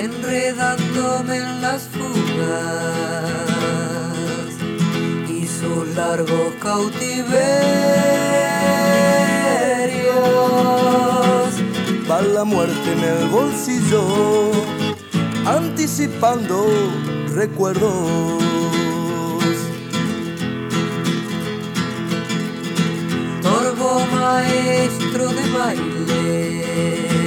enredándome 0.00 1.36
en 1.38 1.62
las 1.62 1.88
fugas 1.88 3.28
y 5.28 5.46
sus 5.46 5.88
largos 5.96 6.54
cautiverios. 6.60 7.28
Va 12.10 12.22
la 12.22 12.44
muerte 12.44 12.92
en 12.92 13.04
el 13.04 13.28
bolsillo, 13.28 14.52
anticipando 15.46 16.66
recuerdos. 17.34 18.38
Torbo 23.42 24.06
maestro 24.12 25.28
de 25.28 25.50
baile, 25.58 27.17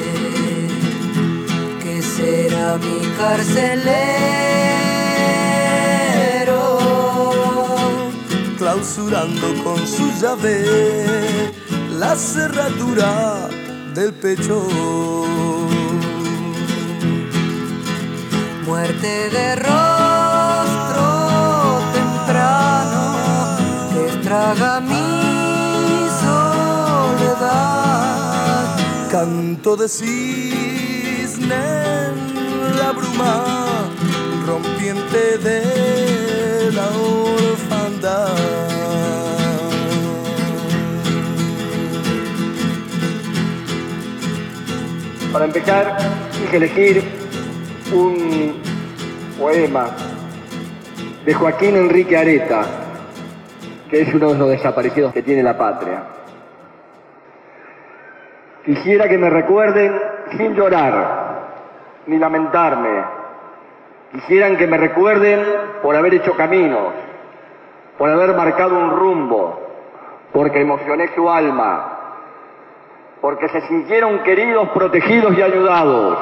mi 2.78 3.02
carcelero. 3.18 3.82
Clausurando 8.58 9.54
con 9.64 9.88
su 9.88 10.12
llave 10.22 11.52
la 12.00 12.16
cerradura 12.16 13.50
del 13.94 14.14
pecho. 14.14 14.66
Muerte 18.66 19.30
de 19.30 19.56
rostro 19.56 21.04
temprano 21.94 23.18
que 23.92 24.08
estraga 24.08 24.80
mi 24.80 26.08
soledad. 26.22 27.58
Canto 29.12 29.76
de 29.76 29.90
cisne 29.90 31.91
bruma 32.92 33.44
rompiente 34.46 35.38
de 35.38 36.72
la 36.74 36.88
orfandad. 36.90 38.28
Para 45.32 45.46
empezar, 45.46 45.98
quise 46.32 46.58
elegir 46.58 47.04
un 47.94 48.62
poema 49.40 49.90
de 51.26 51.34
Joaquín 51.34 51.78
Enrique 51.78 52.18
Areta, 52.18 52.66
que 53.90 54.02
es 54.02 54.14
uno 54.14 54.34
de 54.34 54.38
los 54.38 54.50
desaparecidos 54.50 55.14
que 55.14 55.22
tiene 55.22 55.44
la 55.44 55.58
patria. 55.58 56.04
Quisiera 58.66 59.08
que 59.08 59.18
me 59.18 59.30
recuerden 59.30 59.94
sin 60.38 60.54
llorar 60.54 61.21
ni 62.12 62.20
lamentarme. 62.20 63.04
Quisieran 64.12 64.58
que 64.58 64.68
me 64.68 64.78
recuerden 64.78 65.44
por 65.82 65.96
haber 65.96 66.14
hecho 66.16 66.36
caminos, 66.36 66.94
por 67.98 68.10
haber 68.10 68.36
marcado 68.36 68.78
un 68.78 68.92
rumbo, 68.92 69.62
porque 70.34 70.60
emocioné 70.60 71.08
su 71.16 71.30
alma, 71.30 72.00
porque 73.22 73.48
se 73.48 73.62
sintieron 73.62 74.20
queridos, 74.20 74.70
protegidos 74.70 75.38
y 75.38 75.42
ayudados, 75.42 76.18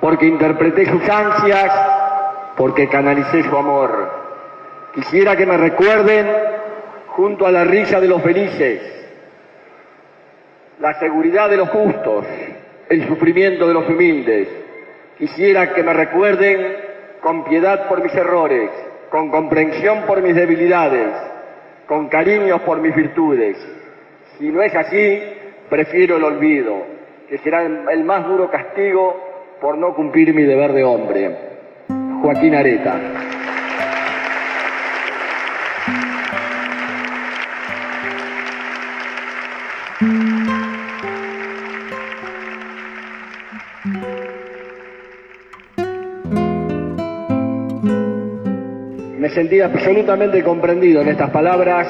porque 0.00 0.26
interpreté 0.26 0.86
sus 0.86 1.08
ansias, 1.08 1.72
porque 2.56 2.88
canalicé 2.88 3.44
su 3.44 3.56
amor. 3.56 4.10
Quisiera 4.92 5.36
que 5.36 5.46
me 5.46 5.56
recuerden 5.56 6.26
junto 7.06 7.46
a 7.46 7.52
la 7.52 7.62
risa 7.62 8.00
de 8.00 8.08
los 8.08 8.20
felices, 8.22 8.82
la 10.80 10.98
seguridad 10.98 11.48
de 11.48 11.58
los 11.58 11.68
justos, 11.68 12.24
el 12.88 13.06
sufrimiento 13.06 13.68
de 13.68 13.74
los 13.74 13.88
humildes. 13.88 14.48
Quisiera 15.20 15.74
que 15.74 15.82
me 15.82 15.92
recuerden 15.92 16.76
con 17.20 17.44
piedad 17.44 17.88
por 17.88 18.02
mis 18.02 18.14
errores, 18.14 18.70
con 19.10 19.30
comprensión 19.30 20.06
por 20.06 20.22
mis 20.22 20.34
debilidades, 20.34 21.08
con 21.86 22.08
cariño 22.08 22.60
por 22.64 22.80
mis 22.80 22.96
virtudes. 22.96 23.58
Si 24.38 24.48
no 24.48 24.62
es 24.62 24.74
así, 24.74 25.22
prefiero 25.68 26.16
el 26.16 26.24
olvido, 26.24 26.86
que 27.28 27.36
será 27.36 27.66
el 27.66 28.02
más 28.02 28.26
duro 28.26 28.50
castigo 28.50 29.58
por 29.60 29.76
no 29.76 29.94
cumplir 29.94 30.32
mi 30.32 30.44
deber 30.44 30.72
de 30.72 30.84
hombre. 30.84 31.36
Joaquín 32.22 32.54
Areta. 32.54 32.98
Me 49.20 49.28
sentí 49.28 49.60
absolutamente 49.60 50.42
comprendido 50.42 51.02
en 51.02 51.08
estas 51.08 51.28
palabras 51.28 51.86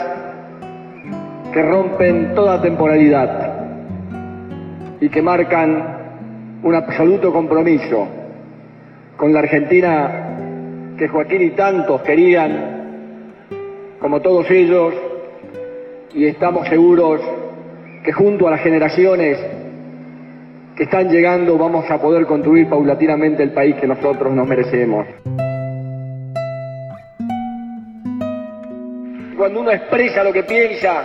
que 1.52 1.62
rompen 1.62 2.34
toda 2.34 2.60
temporalidad 2.60 3.68
y 5.00 5.08
que 5.08 5.22
marcan 5.22 6.58
un 6.64 6.74
absoluto 6.74 7.32
compromiso 7.32 8.08
con 9.16 9.32
la 9.32 9.38
Argentina 9.38 10.94
que 10.98 11.06
Joaquín 11.06 11.42
y 11.42 11.50
tantos 11.50 12.02
querían, 12.02 13.46
como 14.00 14.20
todos 14.20 14.50
ellos, 14.50 14.92
y 16.12 16.26
estamos 16.26 16.66
seguros 16.66 17.20
que 18.02 18.10
junto 18.10 18.48
a 18.48 18.50
las 18.50 18.60
generaciones 18.60 19.38
que 20.74 20.82
están 20.82 21.08
llegando 21.08 21.56
vamos 21.56 21.88
a 21.92 22.02
poder 22.02 22.26
construir 22.26 22.68
paulatinamente 22.68 23.44
el 23.44 23.52
país 23.52 23.76
que 23.76 23.86
nosotros 23.86 24.32
nos 24.32 24.48
merecemos. 24.48 25.06
Cuando 29.40 29.60
uno 29.60 29.70
expresa 29.70 30.22
lo 30.22 30.34
que 30.34 30.42
piensa, 30.42 31.02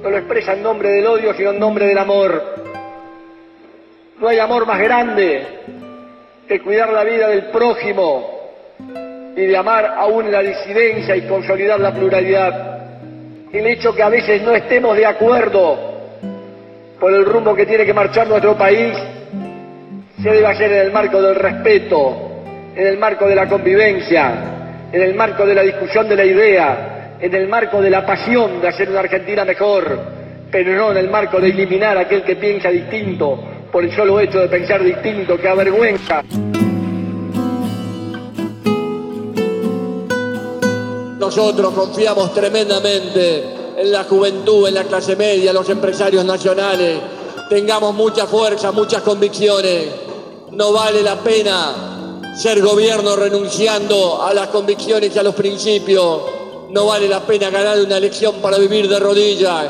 no 0.00 0.08
lo 0.08 0.16
expresa 0.18 0.52
en 0.52 0.62
nombre 0.62 0.90
del 0.90 1.08
odio, 1.08 1.34
sino 1.34 1.50
en 1.50 1.58
nombre 1.58 1.88
del 1.88 1.98
amor. 1.98 2.40
No 4.20 4.28
hay 4.28 4.38
amor 4.38 4.64
más 4.64 4.78
grande 4.80 5.44
que 6.46 6.60
cuidar 6.60 6.92
la 6.92 7.02
vida 7.02 7.26
del 7.26 7.46
prójimo 7.46 8.30
y 9.36 9.40
de 9.40 9.56
amar 9.56 9.86
aún 9.86 10.30
la 10.30 10.38
disidencia 10.38 11.16
y 11.16 11.22
consolidar 11.22 11.80
la 11.80 11.92
pluralidad. 11.92 12.78
El 13.52 13.66
hecho 13.66 13.92
que 13.92 14.04
a 14.04 14.08
veces 14.08 14.40
no 14.42 14.52
estemos 14.52 14.96
de 14.96 15.06
acuerdo 15.06 15.76
por 17.00 17.12
el 17.12 17.24
rumbo 17.24 17.56
que 17.56 17.66
tiene 17.66 17.84
que 17.84 17.92
marchar 17.92 18.28
nuestro 18.28 18.56
país 18.56 18.96
se 20.22 20.30
debe 20.30 20.46
hacer 20.46 20.70
en 20.70 20.78
el 20.78 20.92
marco 20.92 21.20
del 21.20 21.34
respeto, 21.34 22.30
en 22.76 22.86
el 22.86 22.98
marco 22.98 23.26
de 23.26 23.34
la 23.34 23.48
convivencia, 23.48 24.32
en 24.92 25.02
el 25.02 25.16
marco 25.16 25.44
de 25.44 25.56
la 25.56 25.62
discusión 25.62 26.08
de 26.08 26.14
la 26.14 26.24
idea, 26.24 26.93
en 27.20 27.34
el 27.34 27.48
marco 27.48 27.80
de 27.80 27.90
la 27.90 28.04
pasión 28.04 28.60
de 28.60 28.68
hacer 28.68 28.90
una 28.90 29.00
Argentina 29.00 29.44
mejor, 29.44 29.98
pero 30.50 30.76
no 30.76 30.90
en 30.92 30.98
el 30.98 31.10
marco 31.10 31.40
de 31.40 31.48
eliminar 31.48 31.96
a 31.96 32.02
aquel 32.02 32.22
que 32.22 32.36
piensa 32.36 32.68
distinto 32.68 33.38
por 33.72 33.84
el 33.84 33.94
solo 33.94 34.20
hecho 34.20 34.38
de 34.38 34.48
pensar 34.48 34.82
distinto 34.82 35.36
que 35.36 35.48
avergüenza. 35.48 36.22
Nosotros 41.18 41.72
confiamos 41.72 42.34
tremendamente 42.34 43.44
en 43.78 43.90
la 43.90 44.04
juventud, 44.04 44.68
en 44.68 44.74
la 44.74 44.84
clase 44.84 45.16
media, 45.16 45.50
en 45.50 45.56
los 45.56 45.68
empresarios 45.70 46.24
nacionales. 46.24 47.00
Tengamos 47.48 47.94
mucha 47.94 48.26
fuerza, 48.26 48.72
muchas 48.72 49.02
convicciones. 49.02 49.86
No 50.52 50.72
vale 50.72 51.02
la 51.02 51.16
pena 51.16 52.20
ser 52.36 52.60
gobierno 52.60 53.16
renunciando 53.16 54.22
a 54.22 54.34
las 54.34 54.48
convicciones 54.48 55.16
y 55.16 55.18
a 55.18 55.22
los 55.22 55.34
principios. 55.34 56.33
No 56.74 56.86
vale 56.86 57.06
la 57.06 57.20
pena 57.20 57.50
ganar 57.50 57.78
una 57.78 57.98
elección 57.98 58.34
para 58.42 58.58
vivir 58.58 58.88
de 58.88 58.98
rodillas. 58.98 59.66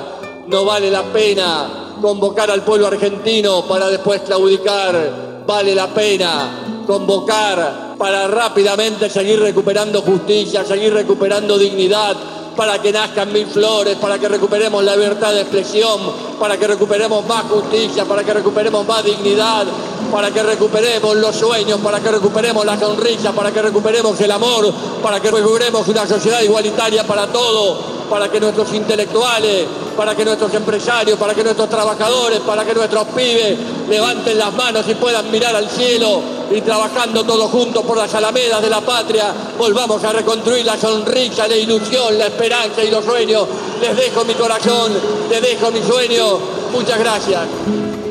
No 0.47 0.65
vale 0.65 0.91
la 0.91 1.03
pena 1.03 1.97
convocar 2.01 2.51
al 2.51 2.63
pueblo 2.63 2.87
argentino 2.87 3.63
para 3.69 3.91
después 3.91 4.23
claudicar. 4.23 5.43
Vale 5.47 5.75
la 5.75 5.89
pena 5.89 6.83
convocar 6.87 7.95
para 7.99 8.27
rápidamente 8.27 9.11
seguir 9.11 9.39
recuperando 9.39 10.01
justicia, 10.01 10.65
seguir 10.65 10.95
recuperando 10.95 11.59
dignidad, 11.59 12.17
para 12.57 12.81
que 12.81 12.91
nazcan 12.91 13.31
mil 13.31 13.49
flores, 13.49 13.97
para 13.97 14.19
que 14.19 14.27
recuperemos 14.27 14.83
la 14.83 14.97
libertad 14.97 15.35
de 15.35 15.43
expresión, 15.43 16.01
para 16.41 16.57
que 16.57 16.67
recuperemos 16.67 17.27
más 17.27 17.43
justicia, 17.45 18.07
para 18.07 18.25
que 18.25 18.33
recuperemos 18.33 18.87
más 18.87 19.05
dignidad, 19.05 19.67
para 20.11 20.31
que 20.31 20.43
recuperemos 20.43 21.17
los 21.17 21.37
sueños, 21.37 21.81
para 21.81 22.01
que 22.01 22.11
recuperemos 22.11 22.65
la 22.65 22.79
sonrisa, 22.79 23.33
para 23.33 23.51
que 23.53 23.63
recuperemos 23.63 24.21
el 24.21 24.31
amor, 24.31 24.73
para 25.03 25.21
que 25.21 25.31
recuperemos 25.31 25.87
una 25.89 26.07
sociedad 26.07 26.41
igualitaria 26.43 27.05
para 27.05 27.27
todos, 27.27 27.79
para 28.09 28.31
que 28.31 28.41
nuestros 28.41 28.73
intelectuales, 28.73 29.67
para 29.97 30.15
que 30.15 30.25
nuestros 30.25 30.53
empresarios, 30.55 31.19
para 31.19 31.35
que 31.35 31.43
nuestros 31.43 31.69
trabajadores, 31.69 32.41
para 32.41 32.65
que 32.65 32.75
nuestros 32.75 33.05
pibes 33.09 33.59
levanten 33.89 34.39
las 34.39 34.53
manos 34.53 34.85
y 34.89 34.95
puedan 34.95 35.31
mirar 35.31 35.55
al 35.57 35.69
cielo 35.69 36.21
y 36.51 36.61
trabajando 36.61 37.25
todos 37.25 37.51
juntos 37.51 37.83
por 37.85 37.97
las 37.97 38.15
alamedas 38.15 38.63
de 38.63 38.71
la 38.71 38.81
patria, 38.81 39.33
volvamos 39.59 40.03
a 40.05 40.13
reconstruir 40.13 40.65
la 40.65 40.77
sonrisa, 40.77 41.49
la 41.49 41.57
ilusión, 41.57 42.19
la 42.19 42.27
esperanza 42.27 42.85
y 42.85 42.91
los 42.91 43.05
sueños. 43.05 43.47
Les 43.81 43.97
dejo 43.97 44.25
mi 44.25 44.35
corazón, 44.35 44.93
les 45.31 45.41
dejo 45.41 45.71
mi 45.71 45.83
sueño. 45.83 46.39
Muchas 46.73 46.99
gracias. 46.99 48.04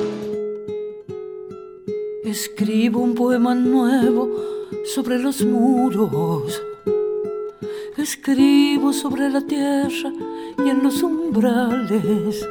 Escribo 2.33 2.99
un 2.99 3.13
poema 3.13 3.53
nuevo 3.53 4.27
sobre 4.85 5.19
los 5.19 5.45
muros. 5.45 6.59
Escribo 7.95 8.91
sobre 8.91 9.29
la 9.29 9.41
tierra 9.41 10.11
y 10.57 10.67
en 10.67 10.81
los 10.81 11.03
umbrales 11.03 12.49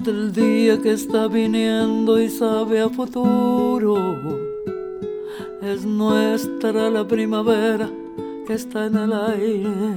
del 0.00 0.32
día 0.32 0.82
que 0.82 0.90
está 0.90 1.28
viniendo 1.28 2.20
y 2.20 2.28
sabe 2.28 2.80
a 2.80 2.88
futuro. 2.88 3.94
Es 5.62 5.86
nuestra 5.86 6.90
la 6.90 7.06
primavera 7.06 7.88
que 8.44 8.54
está 8.54 8.86
en 8.86 8.96
el 8.96 9.12
aire. 9.12 9.94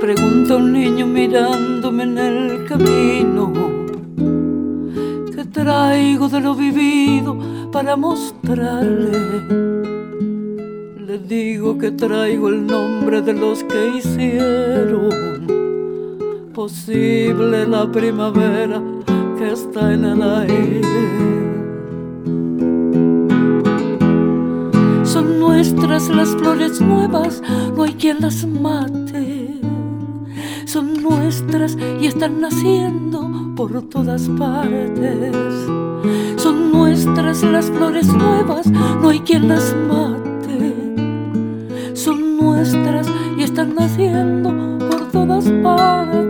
Pregunta 0.00 0.56
un 0.56 0.72
niño 0.72 1.06
mirándome 1.06 2.04
en 2.04 2.18
el 2.18 2.64
camino 2.64 3.63
traigo 5.64 6.28
de 6.28 6.40
lo 6.40 6.54
vivido 6.54 7.38
para 7.72 7.96
mostrarle 7.96 9.12
le 11.06 11.18
digo 11.18 11.78
que 11.78 11.90
traigo 11.90 12.50
el 12.50 12.66
nombre 12.66 13.22
de 13.22 13.32
los 13.32 13.64
que 13.64 13.96
hicieron 13.96 15.08
posible 16.52 17.66
la 17.66 17.90
primavera 17.90 18.82
que 19.38 19.52
está 19.52 19.92
en 19.94 20.04
el 20.04 20.22
aire. 20.22 20.82
Son 25.02 25.40
nuestras 25.40 26.10
las 26.10 26.28
flores 26.36 26.80
nuevas, 26.82 27.42
no 27.74 27.84
hay 27.84 27.94
quien 27.94 28.20
las 28.20 28.46
mate. 28.46 29.60
Son 30.66 31.02
nuestras 31.02 31.78
y 32.00 32.06
están 32.06 32.40
naciendo 32.42 33.23
por 33.56 33.82
todas 33.88 34.28
partes. 34.38 35.34
Son 36.36 36.72
nuestras 36.72 37.42
las 37.42 37.66
flores 37.66 38.06
nuevas, 38.06 38.66
no 38.66 39.08
hay 39.08 39.20
quien 39.20 39.48
las 39.48 39.74
mate 39.88 40.24
nuestras 42.64 43.06
y 43.36 43.42
están 43.42 43.74
naciendo 43.74 44.50
por 44.78 45.10
todas 45.10 45.44
partes. 45.62 46.23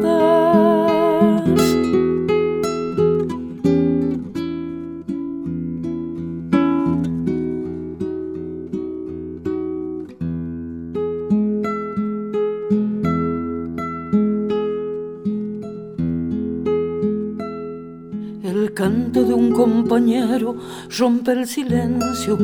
Canto 18.84 19.24
de 19.24 19.32
un 19.32 19.50
compañero 19.50 20.56
rompe 20.98 21.32
el 21.32 21.46
silencio 21.46 22.36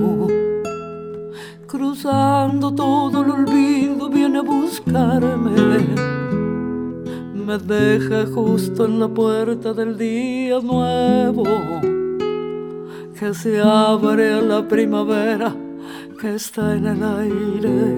cruzando 1.67 2.75
todo 2.75 3.23
el 3.23 3.31
olvido 3.31 4.09
viene 4.09 4.39
a 4.39 4.43
buscarme. 4.43 5.59
Me 7.35 7.59
deja 7.59 8.25
justo 8.35 8.87
en 8.87 9.01
la 9.01 9.09
puerta 9.09 9.75
del 9.75 9.99
día 9.99 10.61
nuevo 10.61 11.45
que 13.19 13.35
se 13.35 13.61
abre 13.61 14.33
a 14.33 14.41
la 14.41 14.67
primavera 14.67 15.55
que 16.19 16.37
está 16.37 16.75
en 16.75 16.87
el 16.87 17.03
aire. 17.03 17.97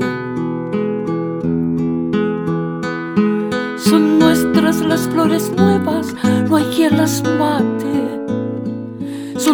Son 3.77 4.19
nuestras 4.19 4.81
las 4.81 5.03
flores 5.03 5.53
nuevas, 5.57 6.13
no 6.49 6.57
hay 6.57 6.65
quien 6.75 6.97
las 6.97 7.23
mate. 7.39 8.22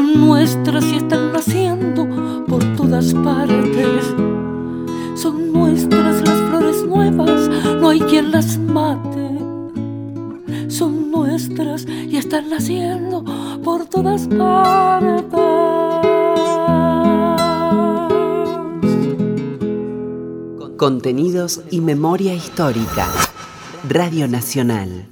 Son 0.09 0.27
nuestras 0.27 0.85
y 0.87 0.97
están 0.97 1.33
naciendo 1.33 2.09
por 2.47 2.65
todas 2.77 3.13
partes. 3.13 4.07
Son 5.15 5.53
nuestras 5.53 6.27
las 6.27 6.41
flores 6.49 6.83
nuevas, 6.87 7.51
no 7.79 7.91
hay 7.91 8.01
quien 8.01 8.31
las 8.31 8.57
mate. 8.57 9.39
Son 10.69 11.11
nuestras 11.11 11.87
y 11.87 12.17
están 12.17 12.49
naciendo 12.49 13.23
por 13.63 13.85
todas 13.85 14.27
partes. 14.29 15.31
Contenidos 20.79 21.61
y 21.71 21.83
memoria 21.83 22.33
histórica. 22.33 23.09
Radio 23.87 24.27
Nacional. 24.27 25.07